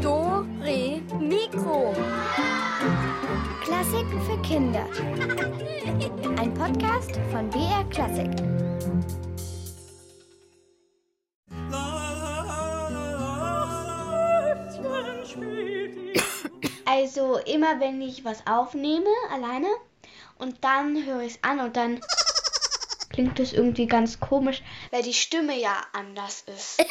[0.00, 1.92] Do, Re, Mikro.
[3.64, 4.86] Klassiken für Kinder.
[6.38, 8.30] Ein Podcast von BR Klassik.
[16.84, 19.66] Also immer wenn ich was aufnehme, alleine,
[20.38, 22.00] und dann höre ich es an und dann
[23.10, 26.84] klingt es irgendwie ganz komisch, weil die Stimme ja anders ist.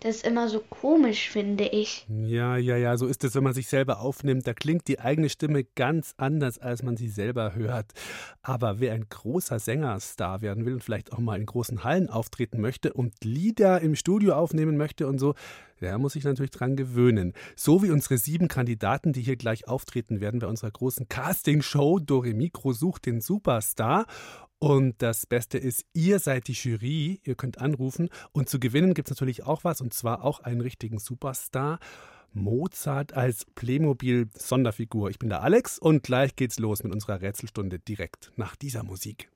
[0.00, 2.06] Das ist immer so komisch, finde ich.
[2.08, 4.46] Ja, ja, ja, so ist es, wenn man sich selber aufnimmt.
[4.46, 7.86] Da klingt die eigene Stimme ganz anders, als man sie selber hört.
[8.40, 12.60] Aber wer ein großer Sängerstar werden will und vielleicht auch mal in großen Hallen auftreten
[12.60, 15.34] möchte und Lieder im Studio aufnehmen möchte und so,
[15.80, 17.32] der muss sich natürlich dran gewöhnen.
[17.56, 21.98] So wie unsere sieben Kandidaten, die hier gleich auftreten werden bei unserer großen Castingshow.
[21.98, 24.06] Dore Mikro sucht den Superstar.
[24.58, 29.08] Und das Beste ist, ihr seid die Jury, ihr könnt anrufen und zu gewinnen gibt
[29.08, 31.78] es natürlich auch was und zwar auch einen richtigen Superstar.
[32.32, 35.10] Mozart als Playmobil-Sonderfigur.
[35.10, 39.30] Ich bin der Alex und gleich geht's los mit unserer Rätselstunde direkt nach dieser Musik.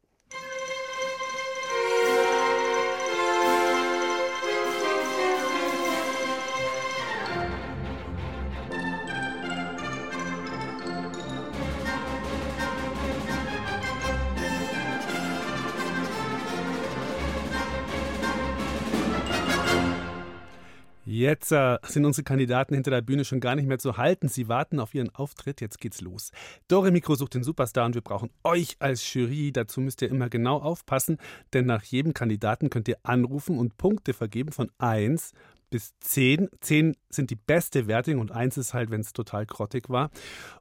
[21.23, 24.27] Jetzt äh, sind unsere Kandidaten hinter der Bühne schon gar nicht mehr zu halten.
[24.27, 25.61] Sie warten auf ihren Auftritt.
[25.61, 26.33] Jetzt geht's los.
[26.67, 29.53] Dore Mikro sucht den Superstar und wir brauchen euch als Jury.
[29.53, 31.19] Dazu müsst ihr immer genau aufpassen,
[31.53, 35.31] denn nach jedem Kandidaten könnt ihr anrufen und Punkte vergeben von 1
[35.73, 36.51] bis 10.
[36.61, 40.11] 10 sind die beste Wertung und 1 ist halt, wenn es total grottig war.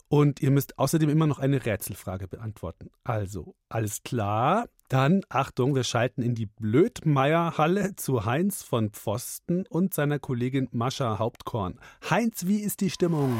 [0.07, 2.89] Und ihr müsst außerdem immer noch eine Rätselfrage beantworten.
[3.03, 4.67] Also, alles klar.
[4.89, 11.19] Dann, Achtung, wir schalten in die Blödmeier-Halle zu Heinz von Pfosten und seiner Kollegin Mascha
[11.19, 11.79] Hauptkorn.
[12.09, 13.37] Heinz, wie ist die Stimmung?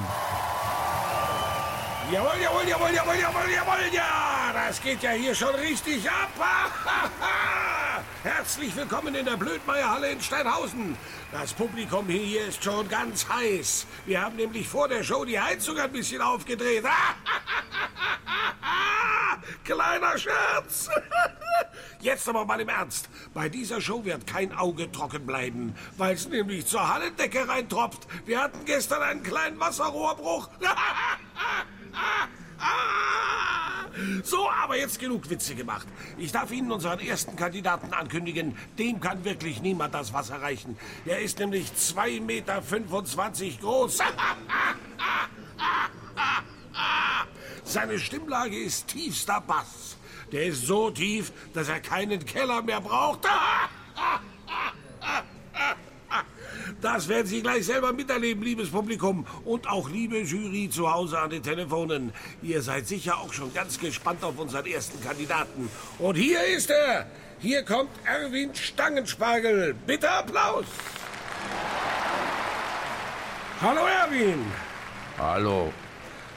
[2.12, 4.54] Jawohl, jawohl, jawohl, jawohl, jawohl, jawohl, ja!
[4.54, 6.30] Das geht ja hier schon richtig ab!
[8.24, 10.96] Herzlich willkommen in der Blödmeierhalle in Steinhausen.
[11.32, 13.88] Das Publikum hier ist schon ganz heiß.
[14.06, 16.86] Wir haben nämlich vor der Show die Heizung ein bisschen aufgedreht.
[19.64, 20.88] Kleiner Scherz.
[22.00, 23.10] Jetzt aber mal im Ernst.
[23.34, 28.08] Bei dieser Show wird kein Auge trocken bleiben, weil es nämlich zur Hallendecke reintropft.
[28.28, 30.48] Wir hatten gestern einen kleinen Wasserrohrbruch.
[34.24, 35.88] So, aber jetzt genug Witze gemacht.
[36.18, 38.56] Ich darf Ihnen unseren ersten Kandidaten ankündigen.
[38.80, 40.78] Dem kann wirklich niemand das Wasser reichen.
[41.06, 42.62] Er ist nämlich 2,25 Meter
[43.62, 44.00] groß.
[47.64, 49.98] Seine Stimmlage ist tiefster Bass.
[50.32, 53.28] Der ist so tief, dass er keinen Keller mehr braucht.
[56.82, 59.28] Das werden Sie gleich selber miterleben, liebes Publikum.
[59.46, 62.12] Und auch liebe Jury zu Hause an den Telefonen.
[62.42, 65.70] Ihr seid sicher auch schon ganz gespannt auf unseren ersten Kandidaten.
[66.00, 67.06] Und hier ist er.
[67.40, 69.76] Hier kommt Erwin Stangenspargel.
[69.86, 70.66] Bitte Applaus.
[73.62, 74.40] Hallo Erwin.
[75.20, 75.72] Hallo.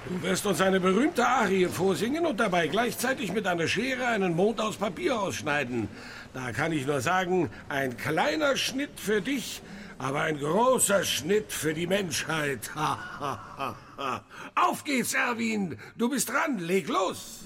[0.07, 4.61] Du wirst uns eine berühmte Arie vorsingen und dabei gleichzeitig mit einer Schere einen Mond
[4.61, 5.89] aus Papier ausschneiden.
[6.35, 9.63] Da kann ich nur sagen, ein kleiner Schnitt für dich,
[9.99, 12.71] aber ein großer Schnitt für die Menschheit.
[14.55, 15.79] Auf geht's, Erwin.
[15.97, 16.59] Du bist dran.
[16.59, 17.41] Leg los.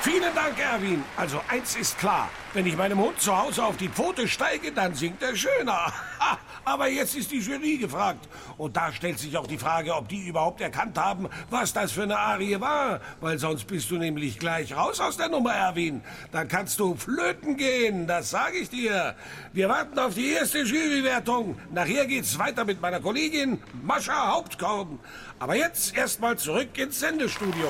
[0.00, 1.02] Vielen Dank, Erwin.
[1.16, 2.30] Also eins ist klar.
[2.54, 5.92] Wenn ich meinem Hund zu Hause auf die Pfote steige, dann singt er schöner.
[6.64, 8.28] Aber jetzt ist die Jury gefragt.
[8.58, 12.04] Und da stellt sich auch die Frage, ob die überhaupt erkannt haben, was das für
[12.04, 13.00] eine Arie war.
[13.20, 16.00] Weil sonst bist du nämlich gleich raus aus der Nummer, Erwin.
[16.30, 19.16] Dann kannst du flöten gehen, das sage ich dir.
[19.52, 21.58] Wir warten auf die erste Jurywertung.
[21.72, 25.00] Nachher geht's weiter mit meiner Kollegin Mascha Hauptkorn.
[25.40, 27.68] Aber jetzt erstmal zurück ins Sendestudio.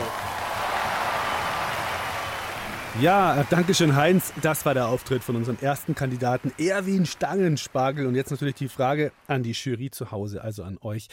[3.00, 4.32] Ja, danke schön, Heinz.
[4.42, 8.08] Das war der Auftritt von unserem ersten Kandidaten, Erwin Stangenspargel.
[8.08, 11.06] Und jetzt natürlich die Frage an die Jury zu Hause, also an euch.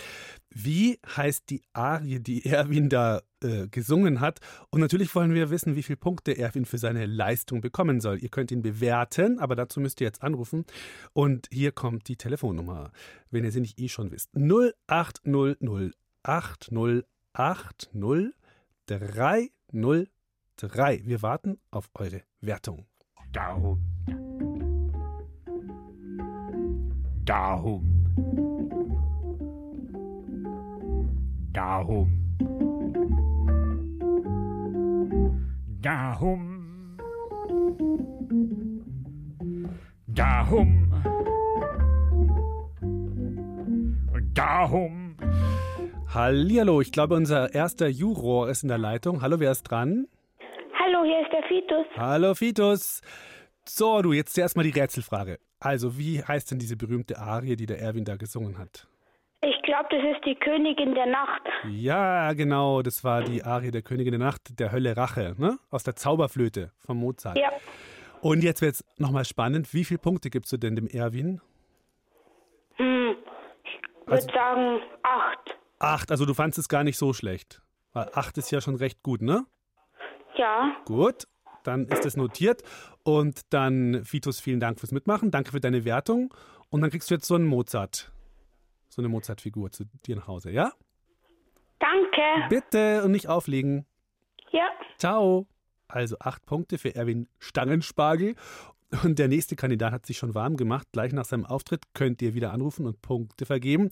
[0.49, 4.39] Wie heißt die Arie, die Erwin da äh, gesungen hat?
[4.71, 8.17] Und natürlich wollen wir wissen, wie viele Punkte Erwin für seine Leistung bekommen soll.
[8.17, 10.65] Ihr könnt ihn bewerten, aber dazu müsst ihr jetzt anrufen.
[11.13, 12.89] Und hier kommt die Telefonnummer,
[13.29, 14.31] wenn ihr sie nicht eh schon wisst.
[14.35, 15.93] 0800
[16.23, 17.93] 8080
[20.57, 21.01] 303.
[21.05, 22.85] Wir warten auf eure Wertung.
[23.33, 23.81] Darum.
[27.25, 28.05] Darum.
[31.51, 32.11] Darum.
[35.81, 36.97] Darum.
[40.07, 40.93] Darum.
[44.33, 45.17] Darum.
[46.07, 49.21] Hallihallo, ich glaube, unser erster Juror ist in der Leitung.
[49.21, 50.07] Hallo, wer ist dran?
[51.05, 51.85] Hallo, hier ist der Fitus.
[51.97, 53.01] Hallo, Fitus.
[53.67, 55.39] So, du, jetzt zuerst mal die Rätselfrage.
[55.59, 58.87] Also, wie heißt denn diese berühmte Arie, die der Erwin da gesungen hat?
[59.41, 61.43] Ich glaube, das ist die Königin der Nacht.
[61.69, 65.59] Ja, genau, das war die Arie der Königin der Nacht, der Hölle Rache, ne?
[65.69, 67.37] Aus der Zauberflöte von Mozart.
[67.37, 67.51] Ja,
[68.21, 69.73] Und jetzt wird's nochmal spannend.
[69.75, 71.39] Wie viele Punkte gibst du denn dem Erwin?
[72.77, 73.15] hm.
[73.63, 75.57] ich würde sagen acht.
[75.77, 77.61] Acht, also du fandest es gar nicht so schlecht.
[77.93, 79.45] Weil acht ist ja schon recht gut, ne?
[80.37, 81.27] Ja, Gut,
[81.63, 82.63] dann ist es notiert.
[83.03, 85.31] Und dann, Fitus, vielen Dank fürs Mitmachen.
[85.31, 86.33] Danke für deine Wertung.
[86.69, 88.11] Und dann kriegst du jetzt so einen Mozart,
[88.89, 90.71] so eine Mozart-Figur zu dir nach Hause, ja?
[91.79, 92.49] danke.
[92.49, 93.85] Bitte und nicht auflegen.
[94.51, 95.47] Ja, Ciao.
[95.87, 98.35] Also acht Punkte für Erwin Stangenspargel.
[99.03, 100.87] Und der nächste Kandidat hat sich schon warm gemacht.
[100.91, 103.89] Gleich nach seinem Auftritt könnt ihr wieder anrufen und Punkte vergeben.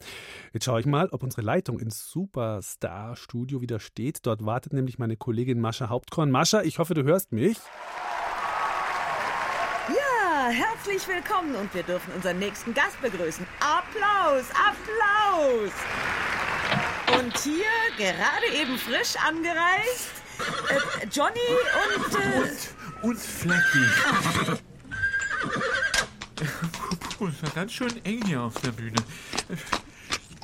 [0.54, 4.20] Jetzt schaue ich mal, ob unsere Leitung ins Superstar-Studio wieder steht.
[4.26, 6.32] Dort wartet nämlich meine Kollegin Mascha Hauptkorn.
[6.32, 7.58] Mascha, ich hoffe, du hörst mich.
[9.90, 13.46] Ja, herzlich willkommen und wir dürfen unseren nächsten Gast begrüßen.
[13.60, 15.72] Applaus, Applaus!
[17.20, 17.66] Und hier,
[17.98, 20.12] gerade eben frisch angereist,
[20.70, 21.40] äh, Johnny
[21.98, 22.16] und...
[22.16, 23.86] Äh, Und Flecky.
[24.46, 24.56] Puh,
[27.28, 28.96] ist ja ganz schön eng hier auf der Bühne.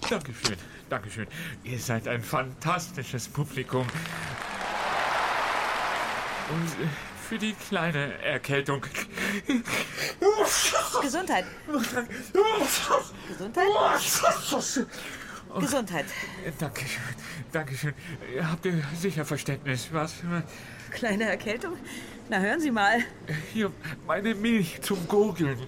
[0.10, 0.58] Dankeschön,
[0.90, 1.28] Dankeschön.
[1.64, 3.86] Ihr seid ein fantastisches Publikum.
[6.50, 6.88] Und äh,
[7.28, 8.84] für die kleine Erkältung.
[11.02, 11.46] Gesundheit.
[13.28, 13.68] Gesundheit?
[15.60, 16.06] Gesundheit.
[16.58, 17.02] Dankeschön,
[17.52, 17.94] Dankeschön.
[18.42, 20.16] Habt ihr sicher Verständnis, was?
[20.92, 21.78] Kleine Erkältung?
[22.30, 23.04] Na, hören Sie mal.
[23.54, 23.72] Hier,
[24.08, 25.68] meine Milch zum Gurgeln.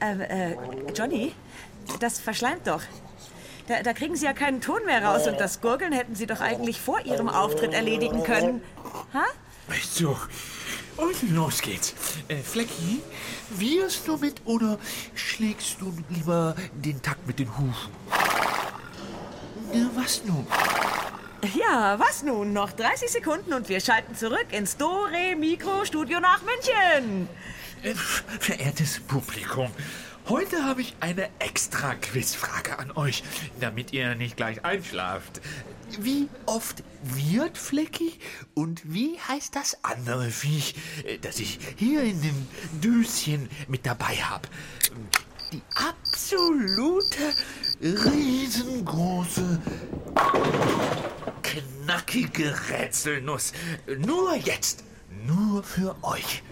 [0.00, 0.56] Ähm, äh,
[0.94, 1.32] Johnny,
[2.00, 2.82] das verschleimt doch.
[3.68, 6.40] Da, da kriegen Sie ja keinen Ton mehr raus und das Gurgeln hätten Sie doch
[6.40, 8.62] eigentlich vor Ihrem Auftritt erledigen können.
[9.14, 9.24] Ha?
[9.92, 10.16] So,
[10.96, 11.94] und los geht's.
[12.28, 13.00] Äh, Flecki,
[13.50, 14.78] wirst du mit oder
[15.14, 17.92] schlägst du lieber den Takt mit den Hufen?
[19.72, 20.46] Ja, was nun?
[21.58, 22.52] Ja, was nun?
[22.52, 27.28] Noch 30 Sekunden und wir schalten zurück ins Do-Re-Mikro-Studio nach München.
[27.82, 29.70] Äh, verehrtes Publikum,
[30.28, 33.22] heute habe ich eine extra Quizfrage an euch,
[33.58, 35.40] damit ihr nicht gleich einschlaft.
[35.98, 38.12] Wie oft wird Flecki
[38.52, 40.74] und wie heißt das andere Viech,
[41.06, 42.48] äh, das ich hier in dem
[42.82, 44.46] Döschen mit dabei habe?
[45.52, 47.34] Die absolute
[47.80, 49.58] riesengroße
[51.42, 53.52] knackige Rätselnuss.
[53.98, 54.84] Nur jetzt.
[55.26, 56.42] Nur für euch.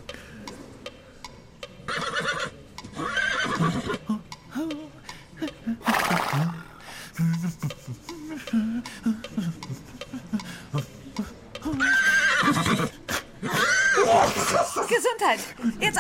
[14.88, 15.41] Gesundheit.
[15.81, 15.98] Jetzt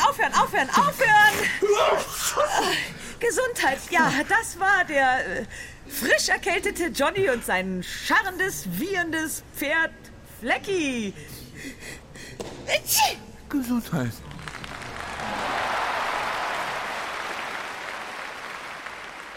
[0.58, 2.76] aufhören, aufhören, aufhören.
[3.20, 3.78] Gesundheit.
[3.90, 5.44] Ja, das war der äh,
[5.88, 9.92] frisch erkältete Johnny und sein scharrendes, wieherndes Pferd
[10.40, 11.12] Flecki.
[13.48, 14.12] Gesundheit.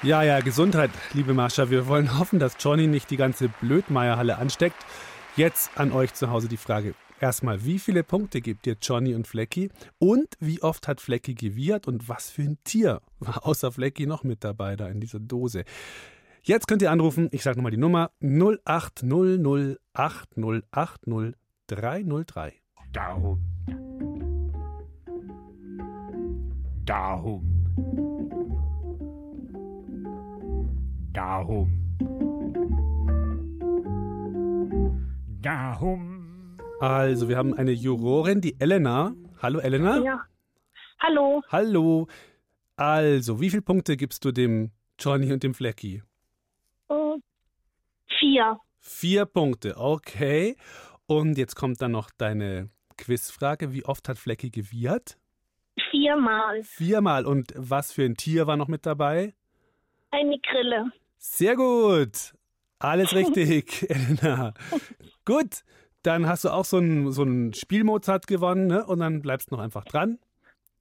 [0.04, 1.70] Ja, ja, Gesundheit, liebe Mascha.
[1.70, 4.84] Wir wollen hoffen, dass Johnny nicht die ganze Blödmeierhalle ansteckt.
[5.36, 6.96] Jetzt an euch zu Hause die Frage.
[7.22, 9.70] Erstmal, wie viele Punkte gibt ihr Johnny und Flecki?
[10.00, 14.24] Und wie oft hat Flecki gewiehert und was für ein Tier war außer Flecki noch
[14.24, 15.64] mit dabei da in dieser Dose?
[16.42, 17.30] Jetzt könnt ihr anrufen.
[17.32, 21.36] Ich sage nochmal die Nummer 0800 8080
[21.68, 22.54] 303.
[22.92, 23.40] Darum.
[26.86, 27.62] Darum.
[31.14, 31.70] Darum.
[35.44, 36.21] Dahum.
[36.82, 39.14] Also, wir haben eine Jurorin, die Elena.
[39.40, 40.00] Hallo, Elena.
[40.00, 40.26] Ja.
[40.98, 41.44] Hallo.
[41.50, 42.08] Hallo.
[42.76, 46.02] Also, wie viele Punkte gibst du dem Johnny und dem Flecki?
[46.90, 47.18] Äh,
[48.18, 48.58] vier.
[48.80, 50.58] Vier Punkte, okay.
[51.06, 53.74] Und jetzt kommt dann noch deine Quizfrage.
[53.74, 55.20] Wie oft hat Flecki gewirrt?
[55.92, 56.64] Viermal.
[56.64, 57.28] Viermal.
[57.28, 59.36] Und was für ein Tier war noch mit dabei?
[60.10, 60.92] Eine Grille.
[61.20, 62.34] Sehr gut.
[62.80, 64.56] Alles richtig, Elena.
[65.26, 65.64] Gut,
[66.04, 68.86] dann hast du auch so einen so einen Spielmozart gewonnen ne?
[68.86, 70.20] und dann bleibst du noch einfach dran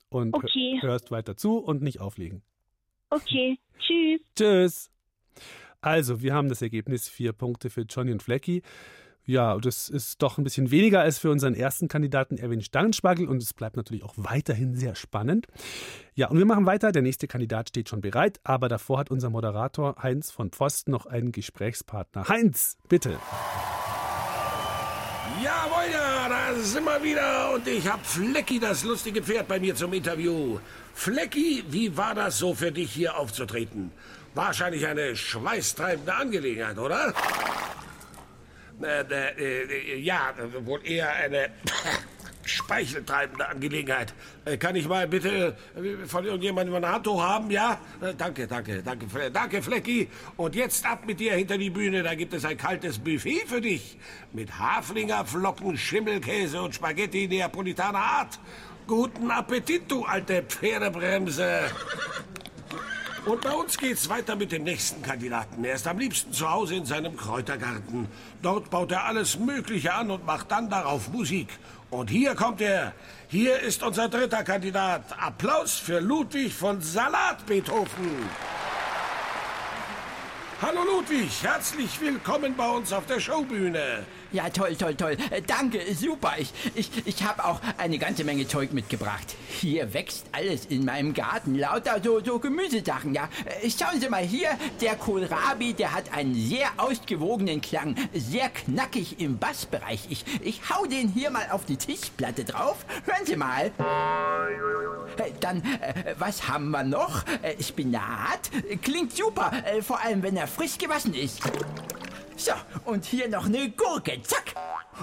[0.09, 0.79] und Okay.
[0.81, 2.43] hörst weiter zu und nicht auflegen.
[3.11, 3.59] Okay.
[3.79, 4.21] Tschüss.
[4.37, 4.91] Tschüss.
[5.81, 8.63] Also, wir haben das Ergebnis vier Punkte für Johnny und Flecky.
[9.25, 13.43] Ja, das ist doch ein bisschen weniger als für unseren ersten Kandidaten Erwin Stangenspargel und
[13.43, 15.47] es bleibt natürlich auch weiterhin sehr spannend.
[16.15, 16.91] Ja, und wir machen weiter.
[16.91, 21.07] Der nächste Kandidat steht schon bereit, aber davor hat unser Moderator Heinz von Pfosten noch
[21.07, 22.29] einen Gesprächspartner.
[22.29, 23.19] Heinz, bitte.
[25.39, 29.75] Jawohl, ja, da sind wir wieder und ich hab Flecki, das lustige Pferd, bei mir
[29.75, 30.59] zum Interview.
[30.95, 33.93] Flecki, wie war das so für dich hier aufzutreten?
[34.35, 37.15] Wahrscheinlich eine schweißtreibende Angelegenheit, oder?
[38.83, 40.35] Äh, äh, äh, ja,
[40.65, 41.51] wohl eher eine
[42.45, 44.15] speicheltreibende Angelegenheit.
[44.45, 47.81] Äh, kann ich mal bitte äh, von irgendjemandem eine Handtuch haben, ja?
[48.01, 50.09] Äh, danke, danke, danke, danke, Flecki.
[50.37, 53.61] Und jetzt ab mit dir hinter die Bühne, da gibt es ein kaltes Buffet für
[53.61, 53.99] dich.
[54.33, 58.39] Mit Haflingerflocken, Schimmelkäse und Spaghetti neapolitaner Art.
[58.87, 61.71] Guten Appetit, du alte Pferdebremse.
[63.27, 65.63] Und bei uns geht's weiter mit dem nächsten Kandidaten.
[65.63, 68.09] Er ist am liebsten zu Hause in seinem Kräutergarten.
[68.41, 71.49] Dort baut er alles Mögliche an und macht dann darauf Musik.
[71.91, 72.95] Und hier kommt er.
[73.29, 75.05] Hier ist unser dritter Kandidat.
[75.19, 78.29] Applaus für Ludwig von Salat Beethoven.
[80.63, 84.05] Hallo Ludwig, herzlich willkommen bei uns auf der Showbühne.
[84.33, 85.17] Ja, toll, toll, toll.
[85.31, 86.35] Äh, Danke, super.
[86.39, 89.35] Ich, ich, ich habe auch eine ganze Menge Zeug mitgebracht.
[89.49, 91.57] Hier wächst alles in meinem Garten.
[91.57, 93.29] Lauter so, so Gemüsesachen, ja.
[93.63, 97.97] Äh, Schauen Sie mal hier, der Kohlrabi, der hat einen sehr ausgewogenen Klang.
[98.15, 100.07] Sehr knackig im Bassbereich.
[100.11, 102.85] Ich, ich hau den hier mal auf die Tischplatte drauf.
[103.07, 103.67] Hören Sie mal.
[105.17, 105.63] Äh, Dann,
[106.19, 107.25] was haben wir noch?
[107.61, 108.51] Spinat.
[108.83, 109.51] Klingt super,
[109.83, 111.41] vor allem wenn er frisch gewaschen ist.
[112.41, 112.53] So,
[112.87, 114.55] und hier noch eine Gurke, zack.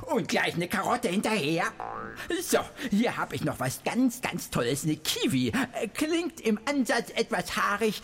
[0.08, 1.66] Und gleich eine Karotte hinterher.
[2.42, 2.58] So,
[2.90, 5.50] hier habe ich noch was ganz, ganz Tolles, eine Kiwi.
[5.50, 8.02] Äh, Klingt im Ansatz etwas haarig,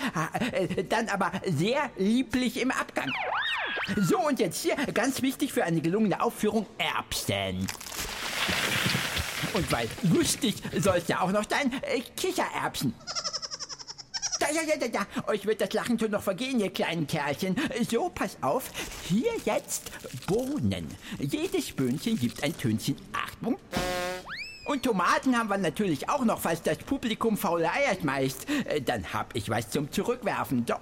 [0.52, 3.12] äh, dann aber sehr lieblich im Abgang.
[3.98, 7.66] So, und jetzt hier, ganz wichtig für eine gelungene Aufführung, Erbsen.
[9.54, 12.94] Und weil lustig soll es ja auch noch sein, äh, Kichererbsen.
[14.54, 15.24] Ja, ja, ja, ja.
[15.28, 17.56] Euch wird das Lachen schon noch vergehen, ihr kleinen Kerlchen.
[17.90, 18.70] So, pass auf.
[19.04, 19.92] Hier jetzt
[20.28, 20.88] Bohnen.
[21.20, 22.96] Jedes Böhnchen gibt ein Tönchen.
[23.14, 23.58] Achtung.
[24.66, 28.48] Und Tomaten haben wir natürlich auch noch, falls das Publikum faule Eier schmeißt.
[28.66, 30.66] Äh, Dann hab ich was zum Zurückwerfen.
[30.68, 30.76] So.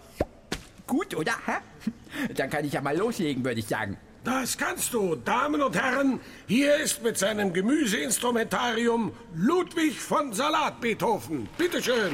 [0.85, 1.33] Gut, oder?
[1.45, 1.53] Hä?
[2.35, 3.97] Dann kann ich ja mal loslegen, würde ich sagen.
[4.23, 6.19] Das kannst du, Damen und Herren.
[6.47, 11.47] Hier ist mit seinem Gemüseinstrumentarium Ludwig von Salat Beethoven.
[11.57, 12.11] Bitteschön.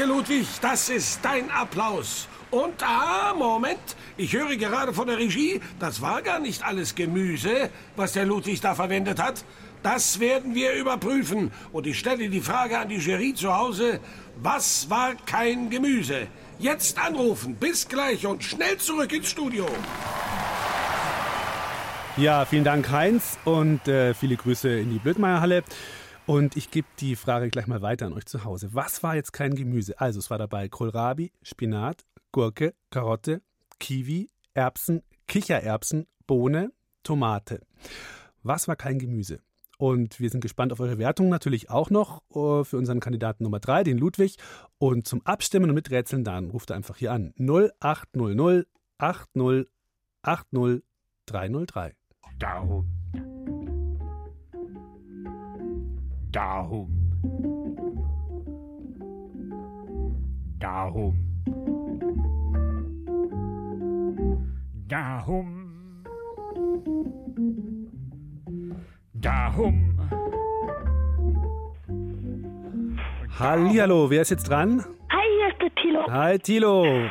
[0.00, 0.46] Danke, Ludwig.
[0.62, 2.26] Das ist dein Applaus.
[2.50, 3.96] Und ah, Moment.
[4.16, 8.62] Ich höre gerade von der Regie, das war gar nicht alles Gemüse, was der Ludwig
[8.62, 9.44] da verwendet hat.
[9.82, 11.50] Das werden wir überprüfen.
[11.70, 14.00] Und ich stelle die Frage an die Jury zu Hause.
[14.36, 16.28] Was war kein Gemüse?
[16.58, 17.56] Jetzt anrufen.
[17.56, 19.66] Bis gleich und schnell zurück ins Studio.
[22.16, 25.62] Ja, vielen Dank, Heinz, und äh, viele Grüße in die Blödmeierhalle.
[26.30, 28.72] Und ich gebe die Frage gleich mal weiter an euch zu Hause.
[28.72, 30.00] Was war jetzt kein Gemüse?
[30.00, 33.42] Also, es war dabei Kohlrabi, Spinat, Gurke, Karotte,
[33.80, 36.70] Kiwi, Erbsen, Kichererbsen, Bohne,
[37.02, 37.66] Tomate.
[38.44, 39.40] Was war kein Gemüse?
[39.76, 43.58] Und wir sind gespannt auf eure Wertung natürlich auch noch äh, für unseren Kandidaten Nummer
[43.58, 44.36] 3, den Ludwig.
[44.78, 47.34] Und zum Abstimmen und Miträtseln, dann ruft er einfach hier an.
[47.40, 48.68] 0800
[48.98, 49.66] 80
[50.22, 50.84] 80
[51.26, 51.96] 303.
[52.38, 52.99] Dahum.
[56.32, 56.88] Dahum.
[60.60, 61.16] Dahum.
[64.86, 66.04] Dahum.
[69.14, 69.98] Dahum.
[73.36, 74.84] Hallihallo, wer ist jetzt dran?
[75.10, 76.06] Hi, hier ist der Tilo.
[76.12, 77.10] Hi Tilo.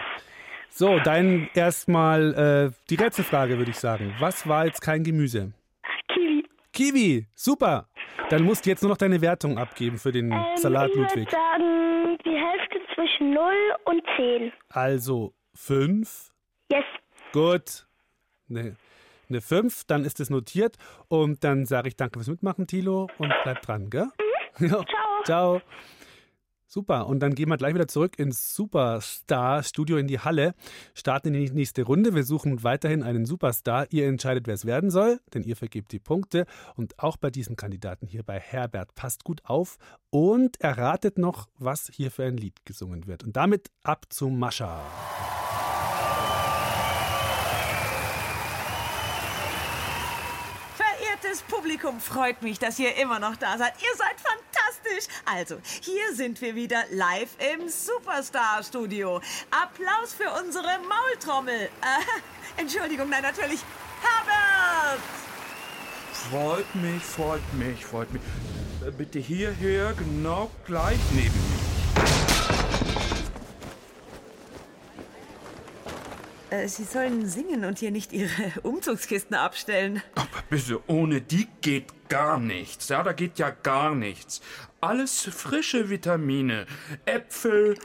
[0.69, 4.13] So, dein erstmal äh, die Rätselfrage würde ich sagen.
[4.19, 5.51] Was war jetzt kein Gemüse?
[6.07, 6.45] Kiwi.
[6.71, 7.88] Kiwi, super.
[8.29, 11.09] Dann musst du jetzt nur noch deine Wertung abgeben für den Ähm, Salat ich würde
[11.15, 11.31] Ludwig.
[11.31, 13.51] sagen, die Hälfte zwischen 0
[13.85, 14.51] und 10.
[14.69, 16.31] Also fünf.
[16.71, 16.83] Yes.
[17.33, 17.87] Gut.
[18.47, 18.75] Ne,
[19.29, 20.75] eine 5, dann ist es notiert.
[21.07, 23.07] Und dann sage ich danke fürs Mitmachen, Tilo.
[23.17, 24.07] Und bleib dran, gell?
[24.59, 24.67] Ja.
[24.79, 24.85] Mhm.
[24.87, 25.23] Ciao.
[25.23, 25.61] Ciao.
[26.71, 27.07] Super.
[27.07, 30.53] Und dann gehen wir gleich wieder zurück ins Superstar-Studio in die Halle.
[30.93, 32.13] Starten in die nächste Runde.
[32.13, 33.87] Wir suchen weiterhin einen Superstar.
[33.89, 36.45] Ihr entscheidet, wer es werden soll, denn ihr vergebt die Punkte.
[36.75, 39.79] Und auch bei diesem Kandidaten hier bei Herbert passt gut auf
[40.11, 43.23] und erratet noch, was hier für ein Lied gesungen wird.
[43.23, 44.83] Und damit ab zu Mascha.
[50.75, 53.73] Verehrtes Publikum, freut mich, dass ihr immer noch da seid.
[53.81, 54.48] Ihr seid fantastisch.
[55.25, 59.21] Also, hier sind wir wieder live im Superstar-Studio.
[59.51, 61.53] Applaus für unsere Maultrommel.
[61.53, 61.69] Äh,
[62.61, 63.59] Entschuldigung, nein, natürlich.
[64.01, 64.99] Herbert!
[66.31, 68.21] Freut mich, freut mich, freut mich.
[68.85, 71.58] Äh, Bitte hierher, genau gleich neben mich.
[76.67, 78.29] Sie sollen singen und hier nicht Ihre
[78.63, 80.01] Umzugskisten abstellen.
[80.15, 82.89] Aber bitte, ohne die geht gar nichts.
[82.89, 84.41] Ja, da geht ja gar nichts.
[84.81, 86.65] Alles frische Vitamine.
[87.05, 87.77] Äpfel,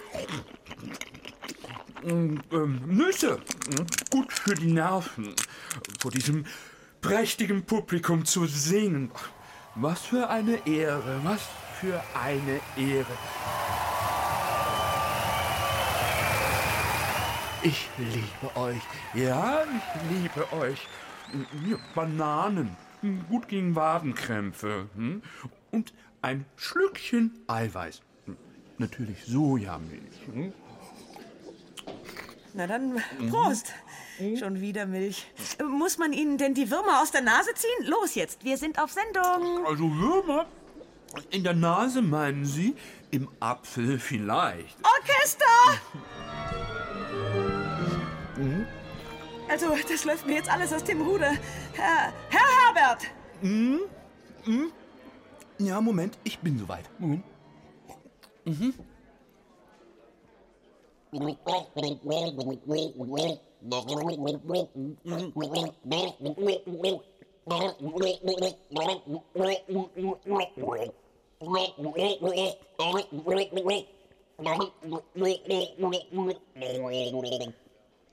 [2.03, 3.37] mm, ähm, Nüsse.
[3.37, 5.35] mm, Gut für die Nerven.
[6.01, 6.47] Vor diesem
[7.01, 9.11] prächtigen Publikum zu singen.
[9.75, 11.43] Was für eine Ehre, was
[11.81, 13.07] für eine Ehre.
[17.65, 18.81] Ich liebe euch.
[19.15, 20.87] Ja, ich liebe euch.
[21.95, 22.77] Bananen.
[23.29, 24.89] Gut gegen Wadenkrämpfe.
[24.95, 25.23] hm?
[25.71, 25.93] Und
[26.23, 28.03] ein Schlückchen Eiweiß.
[28.79, 30.27] Natürlich Sojamilch.
[30.33, 30.53] hm?
[32.53, 33.73] Na dann, Prost.
[34.39, 35.27] Schon wieder Milch.
[35.69, 37.89] Muss man Ihnen denn die Würmer aus der Nase ziehen?
[37.89, 39.67] Los jetzt, wir sind auf Sendung.
[39.67, 40.47] Also Würmer?
[41.31, 42.77] In der Nase meinen Sie?
[43.11, 44.77] Im Apfel vielleicht.
[44.85, 45.45] Orchester!
[49.49, 51.33] Also, das läuft mir jetzt alles aus dem Ruder.
[51.75, 53.11] Herr, Herr Herbert!
[55.59, 56.89] Ja, Moment, ich bin soweit.
[56.99, 57.25] Moment.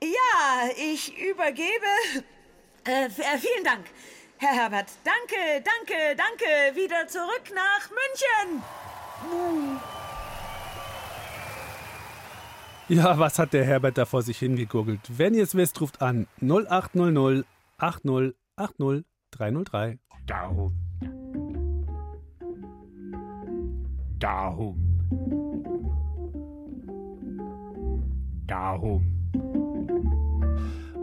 [0.03, 2.25] Ja, ich übergebe.
[2.87, 3.85] Äh, äh, vielen Dank,
[4.37, 4.87] Herr Herbert.
[5.03, 6.75] Danke, danke, danke.
[6.75, 8.63] Wieder zurück nach München.
[12.89, 15.01] Ja, was hat der Herbert da vor sich hingegurgelt?
[15.07, 17.45] Wenn ihr es wisst, ruft an 0800
[17.77, 19.99] 80 80 303.
[20.25, 20.73] Darum.
[24.17, 24.77] Darum.
[28.47, 29.20] Darum.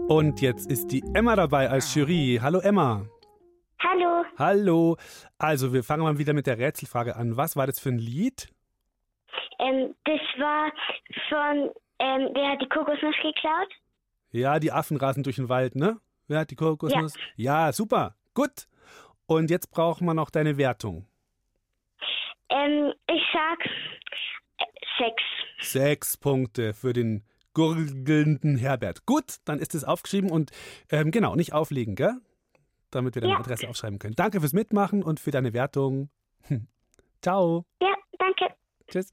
[0.09, 2.39] Und jetzt ist die Emma dabei als Jury.
[2.41, 3.05] Hallo Emma.
[3.79, 4.25] Hallo.
[4.39, 4.97] Hallo.
[5.37, 7.37] Also, wir fangen mal wieder mit der Rätselfrage an.
[7.37, 8.49] Was war das für ein Lied?
[9.59, 10.73] Ähm, das war
[11.29, 13.69] von, ähm, wer hat die Kokosnuss geklaut?
[14.31, 16.01] Ja, die Affen rasen durch den Wald, ne?
[16.27, 17.13] Wer hat die Kokosnuss?
[17.37, 17.71] Ja.
[17.73, 18.15] super.
[18.33, 18.67] Gut.
[19.27, 21.07] Und jetzt brauchen wir noch deine Wertung.
[22.49, 23.63] Ähm, ich sag
[24.57, 24.65] äh,
[24.99, 25.23] sechs.
[25.61, 27.25] Sechs Punkte für den
[27.59, 29.05] gurgelnden Herbert.
[29.05, 30.53] Gut, dann ist es aufgeschrieben und
[30.91, 32.15] ähm, genau, nicht auflegen, gell?
[32.93, 33.41] Damit wir deine Ja.
[33.41, 34.15] Adresse aufschreiben können.
[34.15, 36.09] Danke fürs Mitmachen und für deine Wertung.
[37.21, 37.67] Ciao.
[37.83, 38.55] Ja, danke.
[38.87, 39.13] Tschüss.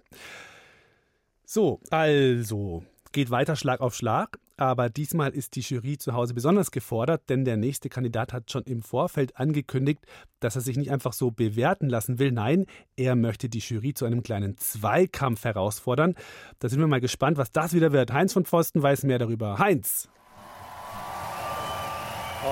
[1.43, 6.71] So, also geht weiter Schlag auf Schlag, aber diesmal ist die Jury zu Hause besonders
[6.71, 10.05] gefordert, denn der nächste Kandidat hat schon im Vorfeld angekündigt,
[10.39, 12.31] dass er sich nicht einfach so bewerten lassen will.
[12.31, 12.65] Nein,
[12.95, 16.15] er möchte die Jury zu einem kleinen Zweikampf herausfordern.
[16.59, 18.13] Da sind wir mal gespannt, was das wieder wird.
[18.13, 19.57] Heinz von Pfosten weiß mehr darüber.
[19.59, 20.09] Heinz.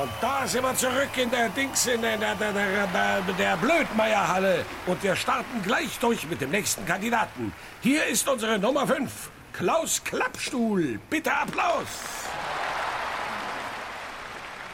[0.01, 4.65] Und da sind wir zurück in der Dings, in der, der, der, der, Blödmeierhalle.
[4.87, 7.53] Und wir starten gleich durch mit dem nächsten Kandidaten.
[7.81, 10.99] Hier ist unsere Nummer 5, Klaus Klappstuhl.
[11.11, 11.87] Bitte Applaus.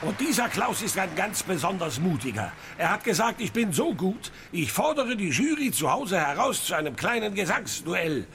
[0.02, 2.54] Und dieser Klaus ist ein ganz besonders mutiger.
[2.78, 6.76] Er hat gesagt, ich bin so gut, ich fordere die Jury zu Hause heraus zu
[6.76, 8.26] einem kleinen Gesangsduell.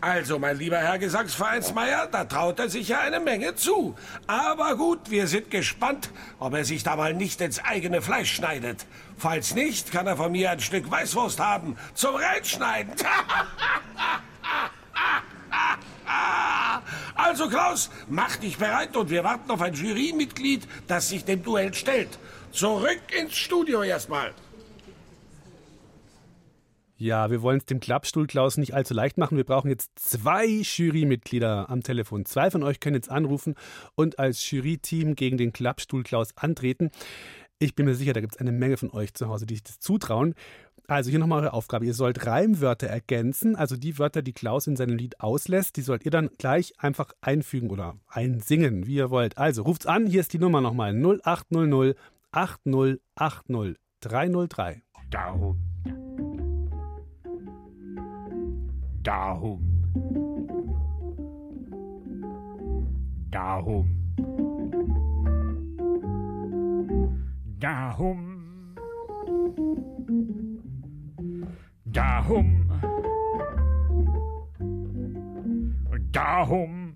[0.00, 3.94] Also, mein lieber Herr Gesangsvereinsmeier, da traut er sich ja eine Menge zu.
[4.26, 6.10] Aber gut, wir sind gespannt,
[6.40, 8.84] ob er sich da mal nicht ins eigene Fleisch schneidet.
[9.16, 12.94] Falls nicht, kann er von mir ein Stück Weißwurst haben zum Reinschneiden.
[17.32, 21.72] Also, Klaus, mach dich bereit und wir warten auf ein Jurymitglied, das sich dem Duell
[21.72, 22.18] stellt.
[22.52, 24.34] Zurück ins Studio erstmal.
[26.98, 29.38] Ja, wir wollen es dem Klappstuhl Klaus nicht allzu leicht machen.
[29.38, 32.26] Wir brauchen jetzt zwei Jurymitglieder am Telefon.
[32.26, 33.54] Zwei von euch können jetzt anrufen
[33.94, 36.90] und als Juryteam gegen den Klappstuhl Klaus antreten.
[37.58, 39.62] Ich bin mir sicher, da gibt es eine Menge von euch zu Hause, die sich
[39.62, 40.34] das zutrauen.
[40.88, 41.86] Also hier nochmal eure Aufgabe.
[41.86, 46.04] Ihr sollt Reimwörter ergänzen, also die Wörter, die Klaus in seinem Lied auslässt, die sollt
[46.04, 49.38] ihr dann gleich einfach einfügen oder einsingen, wie ihr wollt.
[49.38, 51.96] Also ruft's an, hier ist die Nummer nochmal 0800
[52.32, 54.82] 8080 303.
[55.10, 55.58] Darum.
[59.02, 59.60] Darum.
[63.30, 64.02] Darum.
[67.60, 68.42] Darum.
[71.92, 72.70] Darum.
[76.10, 76.94] Darum.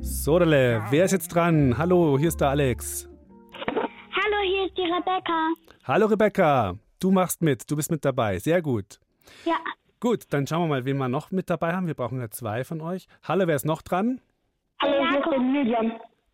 [0.00, 1.76] Sodele, wer ist jetzt dran?
[1.76, 3.08] Hallo, hier ist der Alex.
[3.56, 5.52] Hallo, hier ist die Rebecca.
[5.84, 8.38] Hallo Rebecca, du machst mit, du bist mit dabei.
[8.38, 9.00] Sehr gut.
[9.44, 9.56] Ja,
[10.00, 11.86] Gut, dann schauen wir mal, wen wir noch mit dabei haben.
[11.86, 13.06] Wir brauchen ja zwei von euch.
[13.22, 14.20] Hallo, wer ist noch dran?
[14.82, 15.92] hallo, hier ist Emilian.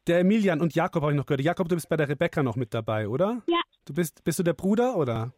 [0.09, 1.41] Der Emilian und Jakob habe ich noch gehört.
[1.43, 3.43] Jakob, du bist bei der Rebecca noch mit dabei, oder?
[3.47, 3.61] Ja.
[3.85, 5.33] Du bist, bist du der Bruder, oder?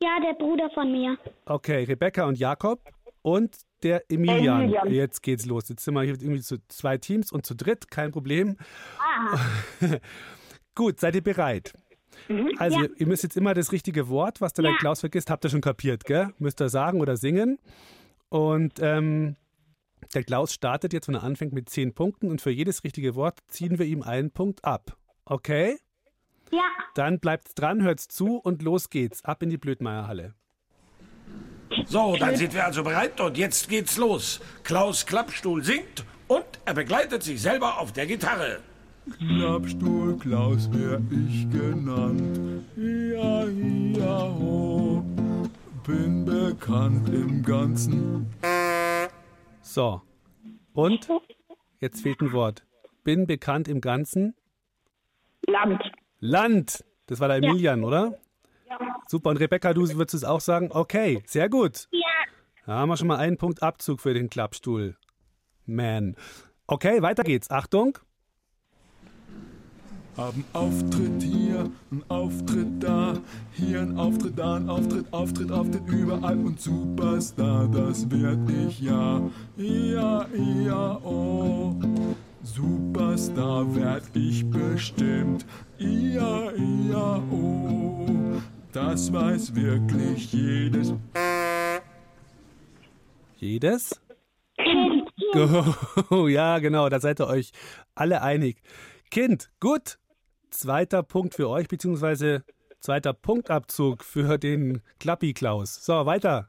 [0.00, 1.18] Ja, der Bruder von mir.
[1.46, 2.80] Okay, Rebecca und Jakob
[3.22, 4.62] und der Emilian.
[4.62, 4.90] Emilian.
[4.92, 5.68] Jetzt geht's los.
[5.68, 8.56] Jetzt sind wir hier irgendwie zu zwei Teams und zu dritt, kein Problem.
[9.00, 9.38] Ah.
[10.74, 11.72] Gut, seid ihr bereit?
[12.58, 14.76] Also, ihr, ihr müsst jetzt immer das richtige Wort, was der Ja.
[14.76, 16.32] Klaus vergisst, habt ihr schon kapiert, gell?
[16.38, 17.58] Müsst ihr sagen oder singen.
[18.28, 19.36] Und ähm,
[20.14, 23.40] der Klaus startet jetzt, wenn er anfängt, mit zehn Punkten und für jedes richtige Wort
[23.48, 24.96] ziehen wir ihm einen Punkt ab.
[25.24, 25.78] Okay?
[26.50, 29.24] Ja, Dann bleibt dran, hört's zu und los geht's.
[29.24, 30.34] Ab in die Blödmeierhalle.
[31.86, 34.40] So, dann sind wir also bereit und jetzt geht's los.
[34.64, 38.60] Klaus Klappstuhl singt und er begleitet sich selber auf der Gitarre.
[39.18, 42.64] Klappstuhl Klaus wär ich genannt.
[42.76, 43.44] Ja,
[43.98, 45.02] ja, ho.
[45.86, 48.30] Bin bekannt im Ganzen.
[49.62, 50.02] So.
[50.74, 51.08] Und?
[51.80, 52.66] Jetzt fehlt ein Wort.
[53.04, 54.34] Bin bekannt im Ganzen.
[55.46, 55.80] Land.
[56.20, 56.84] Land.
[57.06, 58.18] Das war der Emilian, oder?
[58.68, 58.78] Ja.
[59.06, 59.30] Super.
[59.30, 60.70] Und Rebecca, du würdest es auch sagen?
[60.72, 61.88] Okay, sehr gut.
[61.90, 62.06] Ja.
[62.66, 64.96] Da haben wir schon mal einen Punkt Abzug für den Klappstuhl.
[65.64, 66.16] Man.
[66.66, 67.50] Okay, weiter geht's.
[67.50, 67.98] Achtung.
[70.18, 73.18] Haben Auftritt hier, ein Auftritt da,
[73.52, 79.22] hier ein Auftritt, da ein Auftritt, Auftritt, Auftritt überall und Superstar, das werd ich ja,
[79.56, 80.26] ja,
[80.66, 81.76] ja, oh.
[82.54, 85.44] Superstar werd ich bestimmt,
[85.78, 86.50] ja,
[86.90, 88.40] ja, oh.
[88.72, 90.94] Das weiß wirklich jedes.
[93.36, 94.00] Jedes?
[96.10, 97.52] Oh, ja, genau, da seid ihr euch
[97.94, 98.62] alle einig.
[99.10, 99.98] Kind, gut.
[100.50, 102.44] Zweiter Punkt für euch, beziehungsweise
[102.80, 105.84] zweiter Punktabzug für den Klappi-Klaus.
[105.84, 106.48] So, weiter.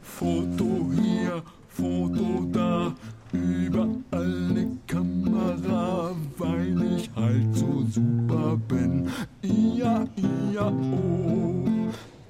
[0.00, 2.94] Foto hier, Foto da,
[3.32, 9.10] überall eine Kamera, weil ich halt so super bin.
[9.42, 10.06] Ja,
[10.52, 11.64] ja, oh,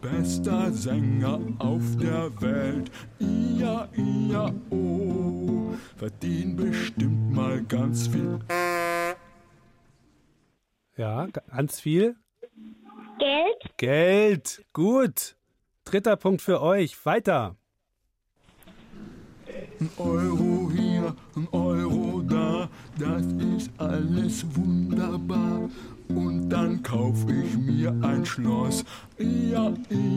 [0.01, 2.91] bester Sänger auf der Welt.
[3.19, 3.89] Ja,
[4.31, 8.39] ja, oh, verdien bestimmt mal ganz viel.
[10.97, 12.17] Ja, ganz viel.
[13.19, 13.77] Geld.
[13.77, 14.65] Geld.
[14.73, 15.37] Gut.
[15.85, 17.05] Dritter Punkt für euch.
[17.07, 17.57] Weiter.
[19.81, 20.88] Ein Euro hier,
[21.37, 22.69] ein Euro da,
[22.99, 23.23] das
[23.57, 25.69] ist alles wunderbar.
[26.09, 28.85] Und dann kauf ich mir ein Schloss.
[29.19, 29.73] Ja,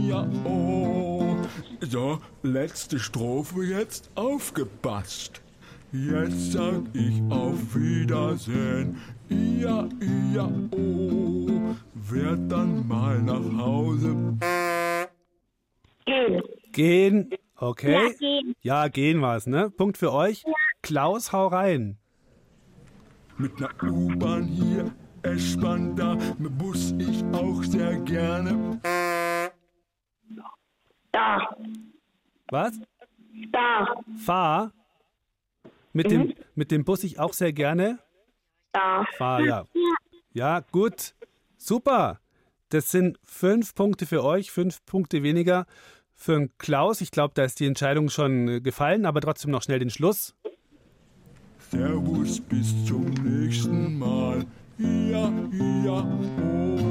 [0.08, 1.36] ja, oh.
[1.82, 5.42] So, letzte Strophe jetzt aufgepasst.
[5.92, 8.96] Jetzt sag ich auf Wiedersehen.
[9.28, 9.90] Ja,
[10.34, 11.76] ja, oh.
[11.94, 14.16] Werd dann mal nach Hause.
[16.06, 16.42] Gehen.
[16.72, 17.30] Gehen.
[17.58, 17.92] Okay.
[17.92, 18.56] Ja, gehen.
[18.62, 19.70] Ja, gehen war's, ne?
[19.70, 20.44] Punkt für euch.
[20.82, 21.98] Klaus, hau rein.
[23.38, 24.92] Mit ner U-Bahn hier,
[25.24, 28.80] S-Bahn da, mit Bus ich auch sehr gerne.
[31.12, 31.56] Da.
[32.50, 32.80] Was?
[33.52, 33.96] Da.
[34.18, 34.72] Fahr.
[35.94, 38.00] Mit, dem, mit dem Bus ich auch sehr gerne.
[38.72, 39.06] Da.
[39.18, 39.66] Fahr, ja.
[40.34, 41.16] Ja, gut.
[41.58, 42.20] Super.
[42.70, 45.66] Das sind fünf Punkte für euch, fünf Punkte weniger
[46.14, 47.02] für den Klaus.
[47.02, 50.36] Ich glaube, da ist die Entscheidung schon äh, gefallen, aber trotzdem noch schnell den Schluss.
[51.72, 54.46] Servus, bis zum nächsten Mal.
[54.78, 55.32] Ja,
[55.86, 56.06] ja,
[56.44, 56.82] oh.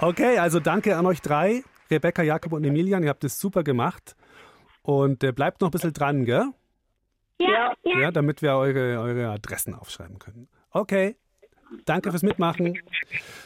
[0.00, 3.04] Okay, also danke an euch drei, Rebecca, Jakob und Emilian.
[3.04, 4.16] Ihr habt es super gemacht.
[4.82, 6.46] Und äh, bleibt noch ein bisschen dran, gell?
[7.38, 8.00] Ja, ja.
[8.00, 10.48] Ja, damit wir eure, eure Adressen aufschreiben können.
[10.72, 11.16] Okay.
[11.84, 12.78] Danke fürs Mitmachen.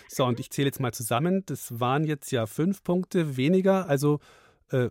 [0.08, 1.44] So, und ich zähle jetzt mal zusammen.
[1.46, 4.20] Das waren jetzt ja fünf Punkte weniger, also
[4.70, 4.90] äh,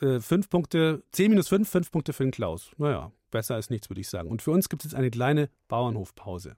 [0.00, 2.70] äh, fünf Punkte, zehn minus fünf, fünf Punkte für den Klaus.
[2.76, 4.28] Naja, besser als nichts, würde ich sagen.
[4.28, 6.56] Und für uns gibt es jetzt eine kleine Bauernhofpause.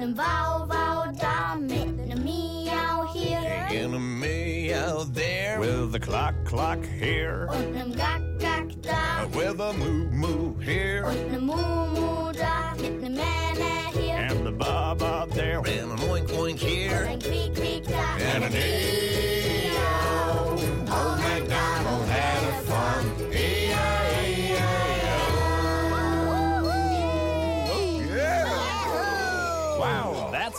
[0.00, 1.70] nem vow vow down,
[2.10, 3.66] a meow here.
[3.68, 7.46] And a meow there, with a clock clock here.
[7.50, 11.04] Und nem gack gack da, with a moo moo here.
[11.04, 14.16] Und moo moo da, a man eh, here.
[14.16, 17.04] And the bob bob there, and a oink oink here.
[17.04, 18.89] And a creak creak da, and a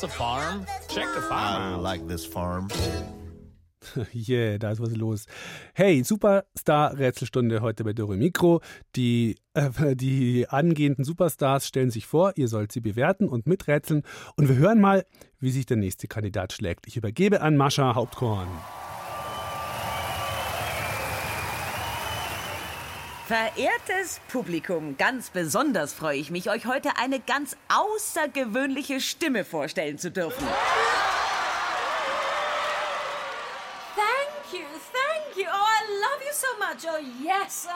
[0.03, 0.65] A farm.
[0.87, 2.67] Check the farm I like this farm.
[4.13, 5.25] Yeah, da ist was los.
[5.73, 8.61] Hey, Superstar-Rätselstunde heute bei Dore Mikro.
[8.95, 14.03] Die, äh, die angehenden Superstars stellen sich vor, ihr sollt sie bewerten und miträtseln.
[14.35, 15.05] Und wir hören mal,
[15.39, 16.87] wie sich der nächste Kandidat schlägt.
[16.87, 18.47] Ich übergebe an Mascha Hauptkorn.
[23.31, 30.11] Verehrtes Publikum, ganz besonders freue ich mich, euch heute eine ganz außergewöhnliche Stimme vorstellen zu
[30.11, 30.45] dürfen.
[33.95, 35.45] Thank you, thank you.
[35.49, 36.85] Oh, I love you so much.
[36.85, 37.69] Oh, yes.
[37.69, 37.73] Oh,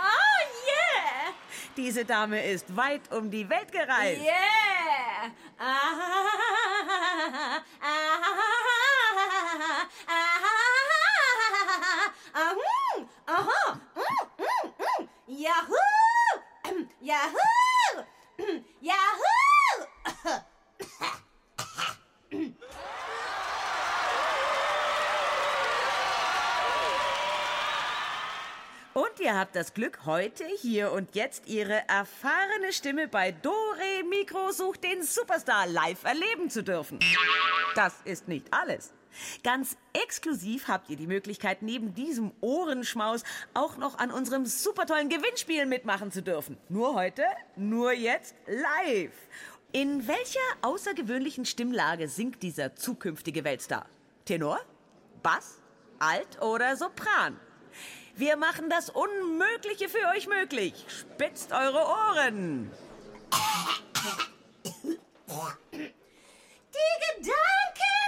[0.68, 1.32] yeah.
[1.78, 4.22] Diese Dame ist weit um die Welt gereist.
[4.22, 5.32] Yeah.
[5.58, 7.55] Ah,
[15.46, 16.42] Yahoo!
[17.02, 18.04] Yahoo!
[18.82, 19.86] Yahoo!
[28.94, 34.52] Und ihr habt das Glück, heute, hier und jetzt ihre erfahrene Stimme bei Dore Mikro
[34.52, 37.00] sucht den Superstar live erleben zu dürfen.
[37.76, 38.94] Das ist nicht alles.
[39.44, 43.24] Ganz exklusiv habt ihr die Möglichkeit, neben diesem Ohrenschmaus
[43.54, 46.58] auch noch an unserem supertollen Gewinnspiel mitmachen zu dürfen.
[46.70, 47.24] Nur heute,
[47.56, 49.14] nur jetzt live.
[49.72, 53.86] In welcher außergewöhnlichen Stimmlage singt dieser zukünftige Weltstar?
[54.26, 54.60] Tenor?
[55.22, 55.60] Bass?
[56.00, 57.40] Alt oder Sopran?
[58.16, 60.86] Wir machen das Unmögliche für euch möglich.
[60.88, 62.72] Spitzt eure Ohren.
[66.74, 68.05] Die Gedanken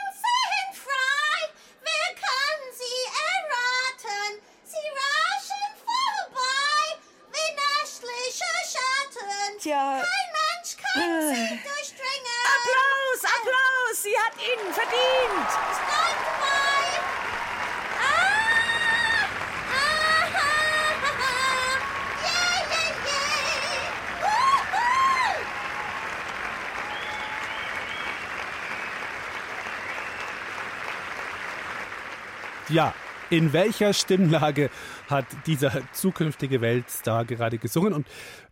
[32.69, 32.93] Ja,
[33.29, 34.69] in welcher Stimmlage
[35.09, 38.05] hat dieser zukünftige Weltstar gerade gesungen und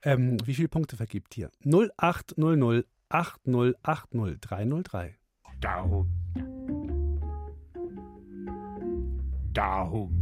[0.03, 1.51] ähm, wie viele Punkte vergibt ihr?
[1.65, 5.15] 0800 8080 303.
[5.59, 6.07] Down.
[9.51, 10.21] Down.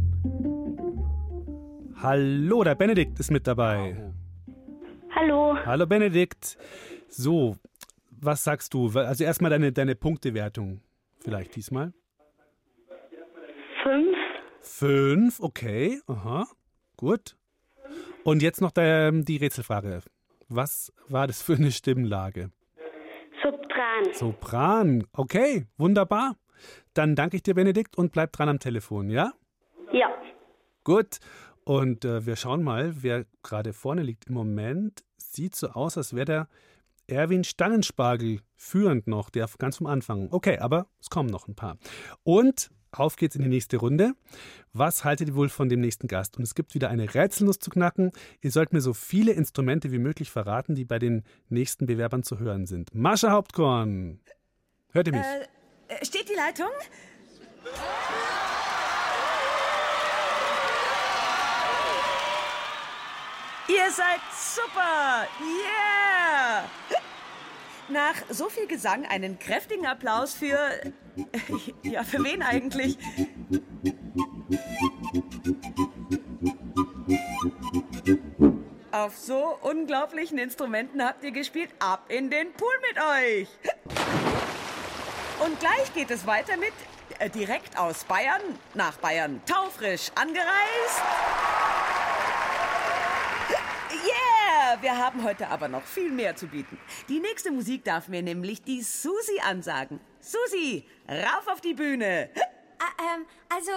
[1.96, 4.12] Hallo, der Benedikt ist mit dabei.
[5.14, 5.56] Hallo.
[5.64, 6.58] Hallo Benedikt.
[7.08, 7.56] So,
[8.10, 8.90] was sagst du?
[8.90, 10.80] Also erstmal deine, deine Punktewertung
[11.20, 11.92] vielleicht diesmal.
[13.84, 14.16] Fünf.
[14.60, 16.46] Fünf, okay, aha,
[16.96, 17.36] gut.
[18.24, 20.00] Und jetzt noch der, die Rätselfrage.
[20.48, 22.50] Was war das für eine Stimmlage?
[23.42, 24.14] Sopran.
[24.14, 26.36] Sopran, okay, wunderbar.
[26.94, 29.32] Dann danke ich dir, Benedikt, und bleib dran am Telefon, ja?
[29.92, 30.08] Ja.
[30.82, 31.18] Gut.
[31.64, 34.28] Und äh, wir schauen mal, wer gerade vorne liegt.
[34.28, 36.48] Im Moment sieht so aus, als wäre der
[37.06, 40.28] Erwin Stangenspargel führend noch, der ganz vom Anfang.
[40.30, 41.76] Okay, aber es kommen noch ein paar.
[42.22, 44.14] Und auf geht's in die nächste Runde.
[44.72, 46.36] Was haltet ihr wohl von dem nächsten Gast?
[46.36, 48.12] Und es gibt wieder eine Rätselnuss zu knacken.
[48.40, 52.38] Ihr sollt mir so viele Instrumente wie möglich verraten, die bei den nächsten Bewerbern zu
[52.38, 52.94] hören sind.
[52.94, 54.20] Mascha Hauptkorn.
[54.92, 55.22] Hört ihr mich?
[55.22, 56.70] Äh, äh, steht die Leitung?
[63.66, 65.26] Ihr seid super!
[65.40, 66.13] Yeah!
[67.88, 70.58] Nach so viel Gesang einen kräftigen Applaus für.
[71.84, 72.98] Ja, für wen eigentlich?
[78.90, 81.70] Auf so unglaublichen Instrumenten habt ihr gespielt.
[81.78, 83.48] Ab in den Pool mit euch!
[85.44, 86.72] Und gleich geht es weiter mit
[87.18, 88.40] äh, direkt aus Bayern
[88.74, 89.40] nach Bayern.
[89.46, 91.02] Taufrisch angereist.
[94.80, 96.78] Wir haben heute aber noch viel mehr zu bieten.
[97.08, 100.00] Die nächste Musik darf mir nämlich die Susi ansagen.
[100.20, 102.30] Susi, rauf auf die Bühne.
[102.34, 102.40] Äh,
[103.14, 103.70] ähm, also,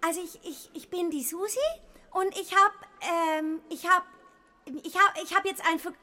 [0.00, 1.58] also ich, ich, ich bin die Susi
[2.12, 2.72] und ich hab,
[3.38, 4.04] ähm, ich hab,
[4.66, 5.94] ich hab, ich hab jetzt ein, Ver-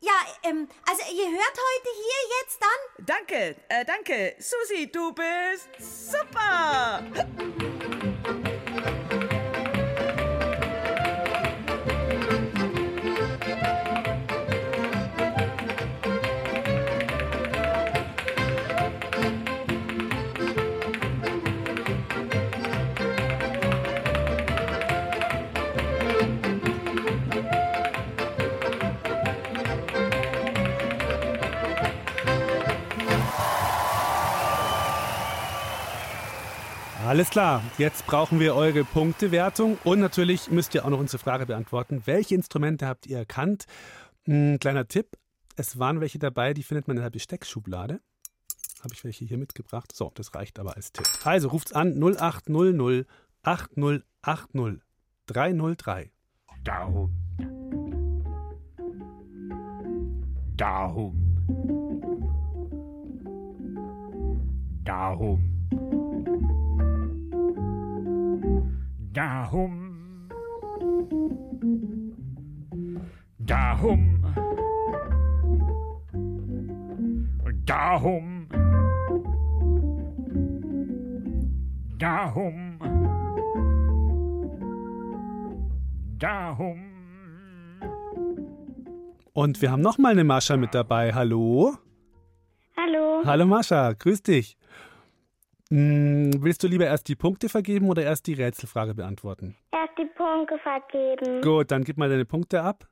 [0.00, 0.12] ja,
[0.44, 3.06] ähm, also ihr hört heute hier jetzt dann?
[3.06, 4.36] Danke, äh, danke.
[4.38, 7.02] Susi, du bist super!
[37.16, 41.46] Alles klar, jetzt brauchen wir eure Punktewertung und natürlich müsst ihr auch noch unsere Frage
[41.46, 42.02] beantworten.
[42.04, 43.64] Welche Instrumente habt ihr erkannt?
[44.28, 45.16] Ein kleiner Tipp,
[45.56, 48.02] es waren welche dabei, die findet man in der Besteckschublade.
[48.84, 49.96] Habe ich welche hier mitgebracht?
[49.96, 51.06] So, das reicht aber als Tipp.
[51.24, 53.06] Also ruft's an 0800
[53.44, 54.82] 8080
[55.24, 56.10] 303.
[56.64, 57.16] Darum.
[60.58, 61.16] Darum.
[64.84, 65.55] Darum.
[69.16, 70.28] Da hum.
[73.38, 74.22] Da hum.
[77.64, 78.02] Da
[89.32, 91.14] Und wir haben noch mal eine Mascha mit dabei.
[91.14, 91.78] Hallo?
[92.76, 93.22] Hallo.
[93.24, 94.58] Hallo Mascha, grüß dich.
[95.70, 99.56] Hm, willst du lieber erst die Punkte vergeben oder erst die Rätselfrage beantworten?
[99.72, 101.40] Erst die Punkte vergeben.
[101.42, 102.88] Gut, dann gib mal deine Punkte ab.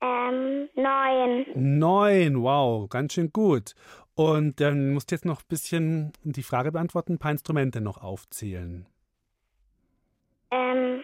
[0.00, 1.46] Ähm, neun.
[1.54, 3.74] Neun, wow, ganz schön gut.
[4.14, 8.02] Und dann musst du jetzt noch ein bisschen die Frage beantworten, ein paar Instrumente noch
[8.02, 8.86] aufzählen.
[10.50, 11.02] Ähm,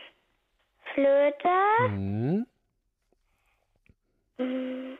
[0.92, 1.48] Flöte.
[1.88, 2.46] Mhm.
[4.38, 4.98] Mm,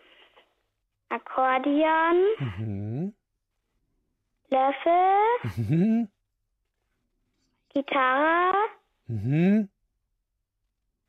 [1.08, 2.24] Akkordeon.
[2.58, 3.14] Mhm.
[4.50, 5.56] Löffel.
[5.56, 6.08] Mhm.
[7.72, 8.52] Gitarre.
[9.06, 9.68] Mhm.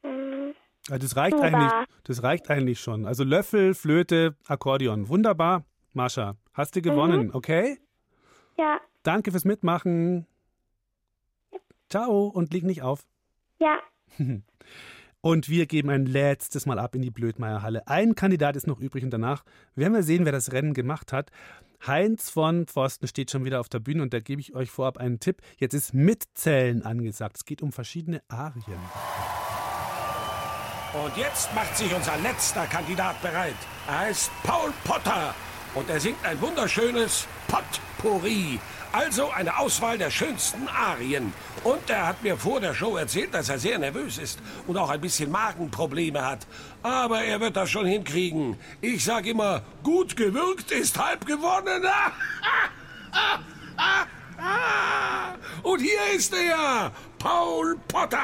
[0.04, 0.52] mm,
[0.90, 1.48] Ja, das reicht Tuba.
[1.48, 1.72] eigentlich.
[2.04, 3.06] Das reicht eigentlich schon.
[3.06, 5.08] Also Löffel, Flöte, Akkordeon.
[5.10, 6.36] Wunderbar, Mascha.
[6.54, 7.78] Hast du gewonnen, okay?
[8.58, 8.80] Ja.
[9.04, 10.26] Danke fürs Mitmachen.
[11.90, 13.06] Ciao und leg nicht auf.
[13.60, 13.78] Ja.
[15.22, 17.88] Und wir geben ein letztes Mal ab in die Blödmeierhalle.
[17.88, 19.44] Ein Kandidat ist noch übrig und danach
[19.74, 21.32] werden wir sehen, wer das Rennen gemacht hat.
[21.88, 24.98] Heinz von Pfosten steht schon wieder auf der Bühne und da gebe ich euch vorab
[24.98, 25.42] einen Tipp.
[25.58, 27.38] Jetzt ist Mitzählen angesagt.
[27.38, 28.80] Es geht um verschiedene Arien.
[30.94, 33.56] Und jetzt macht sich unser letzter Kandidat bereit.
[33.88, 35.36] Er heißt Paul Potter
[35.76, 38.60] und er singt ein wunderschönes Potpourri.
[38.92, 41.34] Also eine Auswahl der schönsten Arien.
[41.66, 44.90] Und er hat mir vor der Show erzählt, dass er sehr nervös ist und auch
[44.90, 46.48] ein bisschen Magenprobleme hat.
[46.82, 48.58] Aber er wird das schon hinkriegen.
[48.80, 51.84] Ich sag immer, gut gewirkt ist halb gewonnen.
[55.64, 58.18] Und hier ist er, Paul Potter.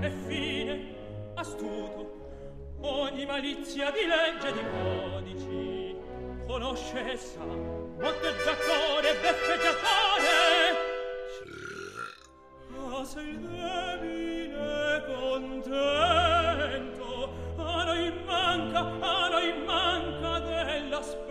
[0.00, 0.94] È fine,
[1.34, 2.14] astuto,
[2.80, 5.96] ogni malizia di legge e di codici.
[6.46, 10.94] Conosce essa, motteggiatore, beffeggiatore.
[12.78, 16.24] Ah, sei debile, contento,
[17.56, 21.25] a noi manca, a noi manca della speme.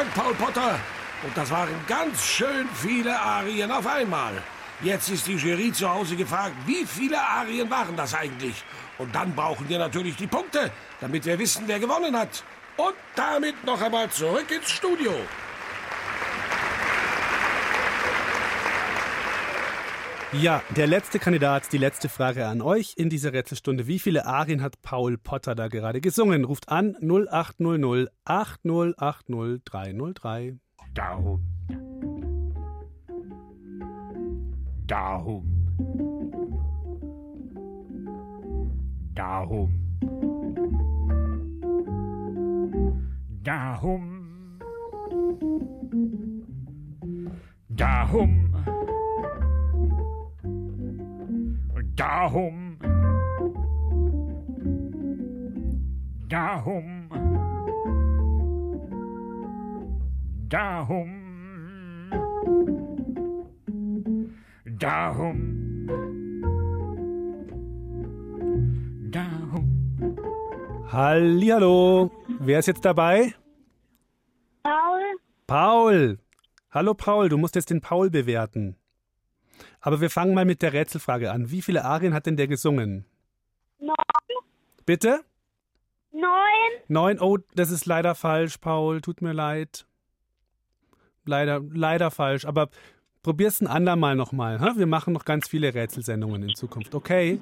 [0.00, 0.80] Dank, Paul Potter.
[1.22, 4.32] Und das waren ganz schön viele Arien auf einmal.
[4.80, 8.64] Jetzt ist die Jury zu Hause gefragt, wie viele Arien waren das eigentlich?
[8.96, 10.70] Und dann brauchen wir natürlich die Punkte,
[11.02, 12.42] damit wir wissen, wer gewonnen hat.
[12.78, 15.12] Und damit noch einmal zurück ins Studio.
[20.32, 23.88] Ja, der letzte Kandidat, die letzte Frage an euch in dieser Rätselstunde.
[23.88, 26.44] Wie viele Arien hat Paul Potter da gerade gesungen?
[26.44, 30.56] Ruft an 0800 8080 303.
[30.94, 31.42] Darum.
[34.86, 35.44] Darum.
[39.14, 39.80] Darum.
[43.42, 44.20] Darum.
[47.68, 48.39] Darum.
[52.30, 52.78] Darum.
[56.28, 57.08] Darum.
[60.48, 61.10] Darum.
[64.78, 65.38] Darum.
[69.10, 70.16] Darum.
[70.86, 72.12] Hallihallo.
[72.38, 73.34] Wer ist jetzt dabei?
[74.62, 75.02] Paul,
[75.48, 76.18] Paul.
[76.70, 78.76] Hallo Paul, du musst jetzt den Paul bewerten.
[79.80, 81.50] Aber wir fangen mal mit der Rätselfrage an.
[81.50, 83.04] Wie viele Arien hat denn der gesungen?
[83.78, 83.94] neun,
[84.86, 85.20] Bitte?
[86.12, 86.30] neun,
[86.88, 87.20] Neun.
[87.20, 89.00] Oh, das ist leider falsch, Paul.
[89.00, 89.86] Tut mir leid.
[91.24, 92.44] Leider, leider falsch.
[92.44, 92.68] Aber
[93.22, 94.58] probier's ein andermal nochmal.
[94.76, 97.40] Wir machen noch ganz viele Rätselsendungen in Zukunft, okay?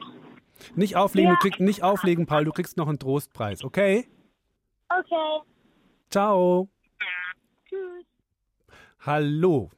[0.74, 2.44] Nicht auflegen, du kriegst nicht auflegen, Paul.
[2.44, 4.08] Du kriegst noch einen Trostpreis, okay?
[4.88, 5.40] okay.
[6.10, 6.68] Ciao.
[7.68, 8.04] Tschüss.
[9.00, 9.70] Hallo.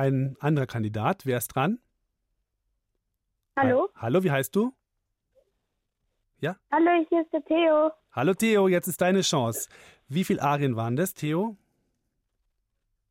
[0.00, 1.26] Ein anderer Kandidat.
[1.26, 1.78] Wer ist dran?
[3.54, 3.90] Hallo?
[3.96, 4.72] Ha Hallo, wie heißt du?
[6.38, 6.56] Ja?
[6.72, 7.90] Hallo, hier ist der Theo.
[8.10, 9.68] Hallo Theo, jetzt ist deine Chance.
[10.08, 11.54] Wie viele Arien waren das, Theo?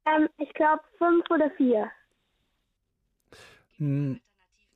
[0.07, 1.91] Ähm, ich glaube fünf oder vier.
[3.77, 4.19] Hm,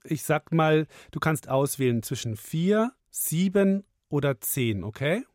[0.03, 5.25] Ich sag mal, du kannst auswählen zwischen vier, sieben oder zehn, okay?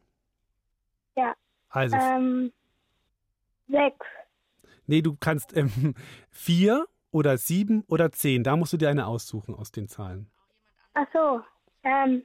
[1.16, 1.34] Ja.
[1.70, 2.52] Also, Ähm,
[3.66, 4.06] sechs.
[4.88, 5.94] Nee, du kannst ähm,
[6.30, 8.42] vier oder sieben oder zehn.
[8.42, 10.30] Da musst du dir eine aussuchen aus den Zahlen.
[10.94, 11.40] Ach so.
[11.84, 12.22] Ähm,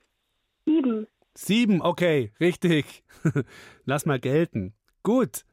[0.66, 1.08] sieben.
[1.36, 3.04] Sieben, okay, richtig.
[3.86, 4.74] Lass mal gelten.
[5.04, 5.46] Gut.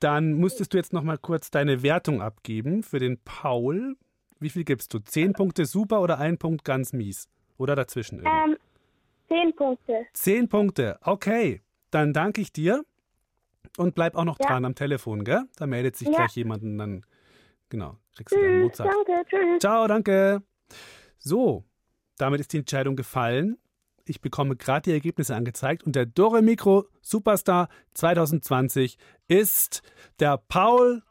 [0.00, 3.96] Dann müsstest du jetzt noch mal kurz deine Wertung abgeben für den Paul.
[4.38, 5.00] Wie viel gibst du?
[5.00, 7.28] Zehn Punkte super oder ein Punkt ganz mies?
[7.56, 8.52] Oder dazwischen irgendwie?
[8.52, 8.56] Ähm,
[9.28, 10.06] zehn Punkte.
[10.12, 11.62] Zehn Punkte, okay.
[11.90, 12.84] Dann danke ich dir
[13.76, 14.46] und bleib auch noch Ja.
[14.48, 15.42] dran am Telefon, gell?
[15.56, 16.14] Da meldet sich Ja.
[16.16, 17.04] gleich jemand und dann,
[17.68, 18.90] genau, kriegst du deinen Tschüss, Mozart.
[19.06, 19.58] danke, tschüss.
[19.60, 20.42] Ciao, danke.
[21.18, 21.64] So,
[22.16, 23.58] damit ist die Entscheidung gefallen.
[24.04, 28.96] Ich bekomme gerade die Ergebnisse angezeigt und der Dore Mikro Superstar 2020
[29.26, 29.82] ist
[30.18, 31.02] der Paul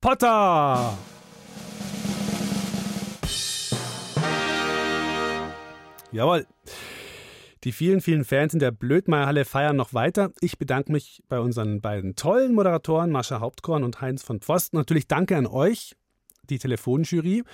[0.00, 0.96] Potter.
[6.12, 6.46] Jawohl.
[7.64, 10.32] Die vielen, vielen Fans in der Blödmeierhalle feiern noch weiter.
[10.40, 14.78] Ich bedanke mich bei unseren beiden tollen Moderatoren, Mascha Hauptkorn und Heinz von Pfosten.
[14.78, 15.94] Natürlich danke an euch,
[16.48, 17.44] die Telefonjury.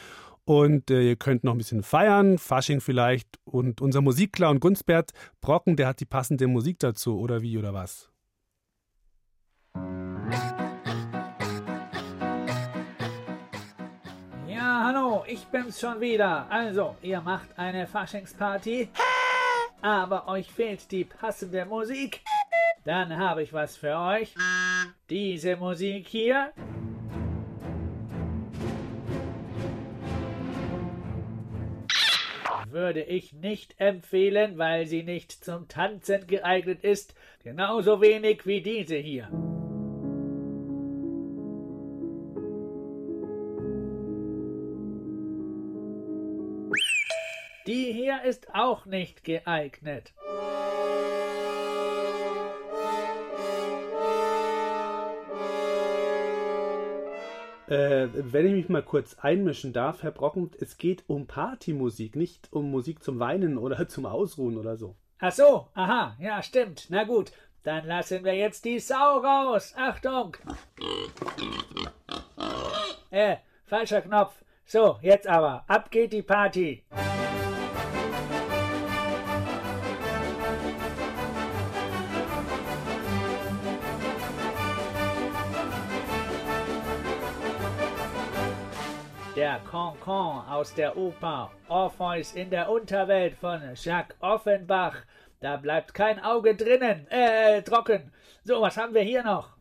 [0.44, 3.28] Und äh, ihr könnt noch ein bisschen feiern, Fasching vielleicht.
[3.44, 8.08] Und unser Musikclown Gunzbert Brocken, der hat die passende Musik dazu, oder wie, oder was?
[14.46, 16.48] Ja, hallo, ich bin's schon wieder.
[16.48, 18.88] Also, ihr macht eine Faschingsparty,
[19.86, 22.20] aber euch fehlt die passende Musik.
[22.84, 24.34] Dann habe ich was für euch.
[25.10, 26.52] Diese Musik hier.
[32.68, 37.14] Würde ich nicht empfehlen, weil sie nicht zum Tanzen geeignet ist.
[37.44, 39.30] Genauso wenig wie diese hier.
[48.06, 50.12] Meer ist auch nicht geeignet.
[57.66, 62.52] Äh, wenn ich mich mal kurz einmischen darf, Herr Brocken, es geht um Partymusik, nicht
[62.52, 64.94] um Musik zum Weinen oder zum Ausruhen oder so.
[65.18, 66.86] Ach so, aha, ja, stimmt.
[66.90, 67.32] Na gut,
[67.64, 69.74] dann lassen wir jetzt die Sau raus.
[69.76, 70.36] Achtung!
[73.10, 74.44] Äh, falscher Knopf.
[74.64, 76.84] So, jetzt aber, ab geht die Party.
[89.36, 94.96] Der Concon aus der Oper Orpheus in der Unterwelt von Jacques Offenbach.
[95.40, 98.10] Da bleibt kein Auge drinnen, äh, trocken.
[98.44, 99.55] So, was haben wir hier noch?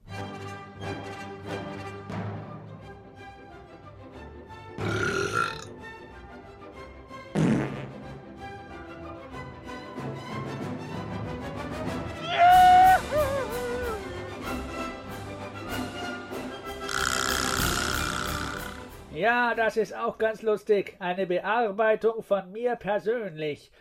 [19.16, 20.98] Ja, das ist auch ganz lustig.
[21.00, 23.72] Eine Bearbeitung von mir persönlich.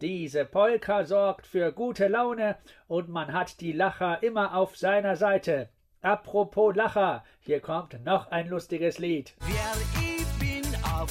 [0.00, 2.56] Diese Polka sorgt für gute Laune
[2.88, 5.68] und man hat die Lacher immer auf seiner Seite.
[6.02, 9.34] Apropos Lacher, hier kommt noch ein lustiges Lied.
[9.40, 11.08] Wer ich bin auf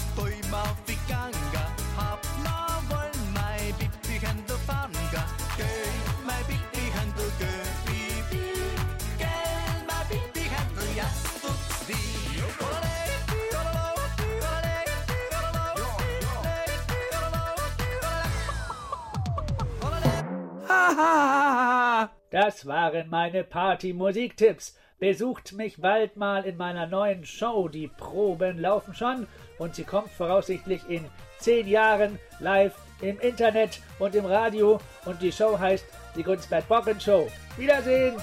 [22.31, 24.77] Das waren meine Party-Musiktipps.
[24.99, 27.69] Besucht mich bald mal in meiner neuen Show.
[27.69, 29.27] Die Proben laufen schon
[29.57, 31.05] und sie kommt voraussichtlich in
[31.39, 34.79] zehn Jahren live im Internet und im Radio.
[35.05, 35.85] Und die Show heißt
[36.15, 37.29] die Gunsbert Bocken Show.
[37.57, 38.15] Wiedersehen!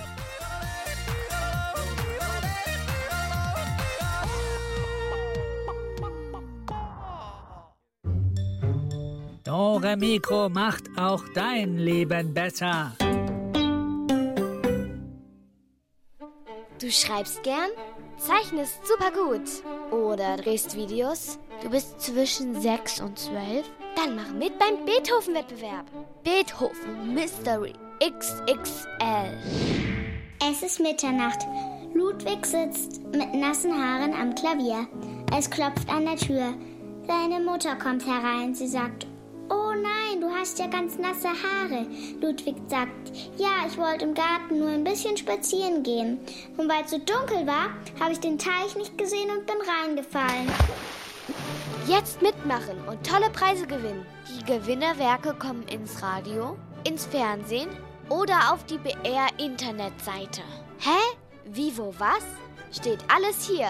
[9.47, 12.97] Dore Mikro macht auch dein Leben besser.
[16.81, 17.71] Du schreibst gern,
[18.19, 19.49] zeichnest super gut
[19.97, 21.39] oder drehst Videos.
[21.63, 23.65] Du bist zwischen 6 und 12.
[23.95, 25.87] Dann mach mit beim Beethoven-Wettbewerb.
[26.25, 29.39] Beethoven Mystery XXL.
[30.51, 31.47] Es ist Mitternacht.
[31.95, 34.89] Ludwig sitzt mit nassen Haaren am Klavier.
[35.39, 36.53] Es klopft an der Tür.
[37.07, 38.53] Seine Mutter kommt herein.
[38.53, 39.07] Sie sagt,
[39.49, 41.87] Oh nein, du hast ja ganz nasse Haare.
[42.21, 46.19] Ludwig sagt, ja, ich wollte im Garten nur ein bisschen spazieren gehen.
[46.57, 47.71] Und weil es so dunkel war,
[48.01, 50.51] habe ich den Teich nicht gesehen und bin reingefallen.
[51.87, 54.05] Jetzt mitmachen und tolle Preise gewinnen.
[54.29, 57.71] Die Gewinnerwerke kommen ins Radio, ins Fernsehen
[58.09, 60.43] oder auf die BR-Internetseite.
[60.79, 60.99] Hä?
[61.45, 62.25] Wie, wo, was?
[62.73, 63.69] Steht alles hier.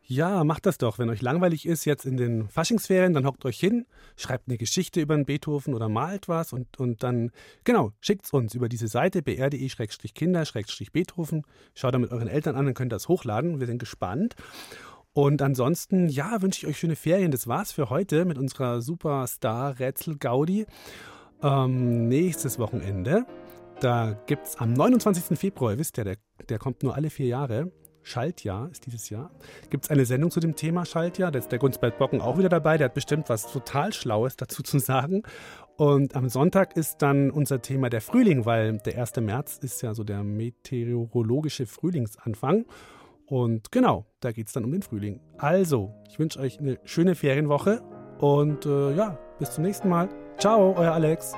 [0.05, 1.01] Ja, macht das doch.
[1.01, 5.01] Wenn euch langweilig ist jetzt in den Faschingsferien, dann hockt euch hin, schreibt eine Geschichte
[5.01, 7.33] über einen Beethoven oder malt was und, und dann,
[7.65, 11.43] genau, schickt's uns über diese Seite br.de-kinder-beethoven.
[11.75, 13.59] Schaut da mit euren Eltern an, dann könnt ihr das hochladen.
[13.59, 14.37] Wir sind gespannt.
[15.13, 17.33] Und ansonsten, ja, wünsche ich euch schöne Ferien.
[17.33, 20.67] Das war's für heute mit unserer Superstar-Rätsel-Gaudi.
[21.43, 23.27] Ähm, nächstes Wochenende
[23.81, 25.39] da gibt es am 29.
[25.39, 26.17] Februar, wisst ihr, der,
[26.49, 27.73] der kommt nur alle vier Jahre.
[28.03, 29.31] Schaltjahr ist dieses Jahr.
[29.69, 31.31] Gibt es eine Sendung zu dem Thema Schaltjahr?
[31.31, 32.79] Da ist der Gunsbert Bocken auch wieder dabei.
[32.79, 35.23] Der hat bestimmt was total Schlaues dazu zu sagen.
[35.77, 39.17] Und am Sonntag ist dann unser Thema der Frühling, weil der 1.
[39.17, 42.67] März ist ja so der meteorologische Frühlingsanfang.
[43.27, 45.21] Und genau, da geht es dann um den Frühling.
[45.39, 47.81] Also, ich wünsche euch eine schöne Ferienwoche
[48.19, 50.09] und äh, ja, bis zum nächsten Mal.
[50.37, 51.33] Ciao, euer Alex.